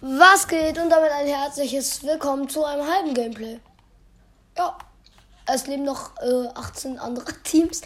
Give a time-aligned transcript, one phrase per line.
[0.00, 0.78] Was geht?
[0.78, 3.58] Und damit ein herzliches Willkommen zu einem halben Gameplay.
[4.56, 4.78] Ja,
[5.46, 7.82] es leben noch äh, 18 andere Teams.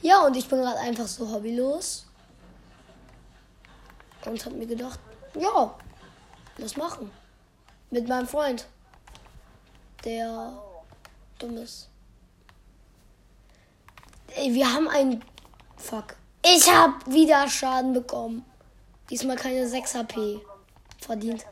[0.00, 2.06] Ja, und ich bin gerade einfach so hobbylos.
[4.26, 4.98] Und hab mir gedacht,
[5.38, 5.72] ja,
[6.58, 7.12] was machen.
[7.90, 8.66] Mit meinem Freund.
[10.04, 10.60] Der
[11.38, 11.88] dumm ist.
[14.34, 15.24] Ey, wir haben einen.
[15.76, 16.16] Fuck.
[16.44, 18.44] Ich hab wieder Schaden bekommen.
[19.10, 20.40] Diesmal keine 6 HP.
[21.04, 21.44] Verdient.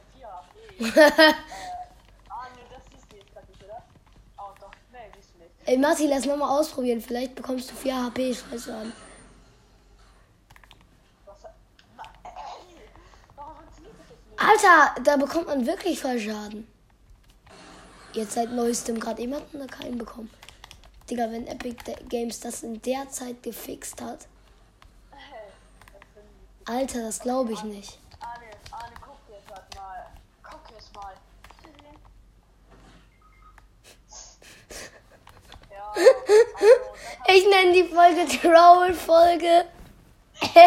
[5.66, 7.00] Ey, Matti, lass nochmal ausprobieren.
[7.00, 8.34] Vielleicht bekommst du 4 HP.
[8.34, 8.92] Scheiße an.
[14.36, 16.66] Alter, da bekommt man wirklich voll Schaden.
[18.14, 20.30] Jetzt seit neuestem gerade jemanden da keinen bekommen.
[21.08, 21.76] Digga, wenn Epic
[22.08, 24.26] Games das in der Zeit gefixt hat.
[26.64, 27.98] Alter, das glaube ich nicht.
[28.18, 30.06] Arne, Arne, guck jetzt grad mal.
[30.74, 31.14] Jetzt mal.
[35.70, 36.08] Ja, also,
[37.28, 39.66] Ich nenne die Folge Troll-Folge.
[40.40, 40.54] ich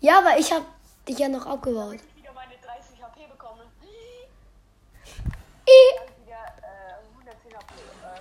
[0.00, 0.64] ja, aber ich habe
[1.08, 1.96] dich ja noch abgebaut.
[1.96, 3.62] Ich wieder meine 30 HP bekommen.
[5.66, 7.74] I- Dann wieder äh, 110 HP.
[8.04, 8.20] Äh,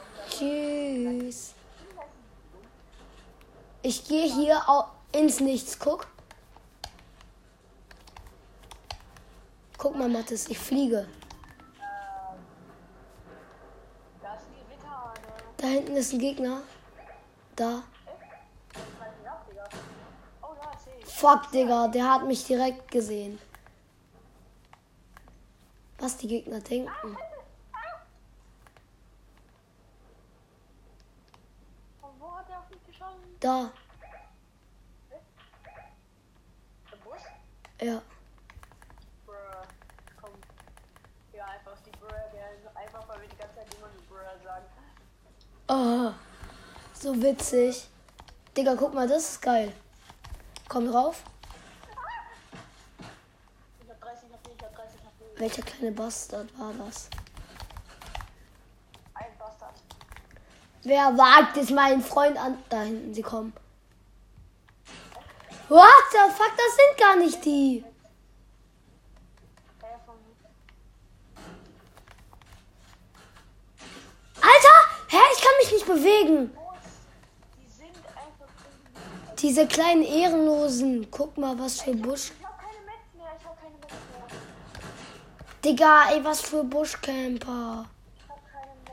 [1.05, 1.53] 100 Tschüss.
[3.83, 4.63] Ich gehe hier
[5.11, 5.77] ins Nichts.
[5.79, 6.07] Guck.
[9.77, 11.07] Guck mal, Mathis, ich fliege.
[15.57, 16.61] da hinten ist ein Gegner.
[17.55, 17.83] Da.
[21.03, 23.39] Fuck, Digga, der hat mich direkt gesehen.
[25.99, 27.17] Was die Gegner denken.
[33.39, 33.71] Da,
[37.79, 38.01] ja.
[39.25, 39.33] Bruh.
[40.19, 40.31] Komm.
[41.31, 44.65] Ja, einfach die Bruh, der einfach weil wir die ganze Zeit immer die Bruh sagen.
[45.69, 46.11] Oh,
[46.93, 47.87] so witzig.
[48.55, 49.73] Digga, guck mal, das ist geil.
[50.69, 51.23] Komm drauf.
[53.81, 55.39] Ich hab 30 HP, ich hab 30 HP.
[55.39, 57.09] Welcher kleine Bastard war das?
[59.13, 59.75] Ein Bastard.
[60.83, 62.57] Wer wagt es meinen Freund an?
[62.69, 63.53] Da hinten, sie kommen.
[65.67, 67.83] What the fuck, das sind gar nicht die.
[75.97, 76.51] bewegen.
[79.39, 81.09] Diese kleinen Ehrenlosen.
[81.11, 82.31] Guck mal, was für Busch.
[85.63, 87.85] Digga, ey, was für Buschcamper.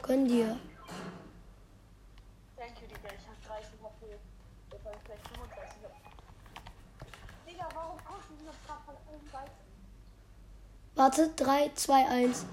[0.03, 0.57] Gönn dir.
[10.97, 12.47] Warte, 3, 2, 1.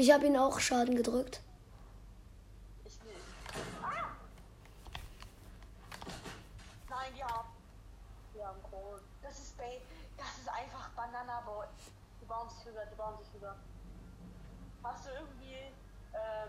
[0.00, 1.42] Ich habe ihn auch Schaden gedrückt.
[2.86, 3.20] Ich nicht.
[3.82, 4.16] Ah!
[6.88, 7.48] Nein, die haben.
[8.34, 8.98] Die haben Kohl.
[9.22, 9.78] Das ist Bay.
[10.16, 11.66] Das ist einfach Banana Boy.
[12.18, 13.54] Die bauen sich rüber, die bauen sich rüber.
[14.82, 15.70] Hast du irgendwie.
[16.14, 16.48] Ähm.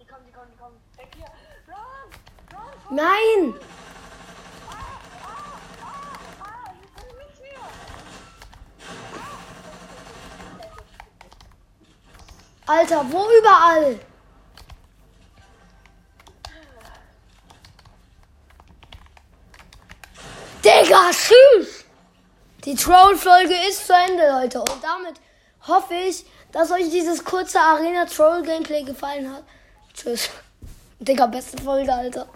[0.00, 0.80] Die kommen, die kommen, die kommen.
[0.96, 1.30] Weg hier.
[1.68, 2.10] Run!
[2.52, 2.96] Run!
[2.96, 3.54] Nein!
[12.68, 13.98] Alter, wo überall?
[20.62, 21.86] Digga, tschüss!
[22.66, 24.60] Die Troll-Folge ist zu Ende, Leute.
[24.60, 25.14] Und damit
[25.66, 29.44] hoffe ich, dass euch dieses kurze Arena-Troll-Gameplay gefallen hat.
[29.94, 30.28] Tschüss.
[30.98, 32.28] Digga, beste Folge, Alter.